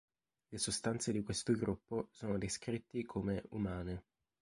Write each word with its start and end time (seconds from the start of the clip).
Le 0.47 0.57
sostanze 0.57 1.11
di 1.11 1.21
questo 1.21 1.53
gruppo 1.53 2.07
sono 2.09 2.39
descritti 2.39 3.03
come 3.05 3.43
"umane". 3.49 4.05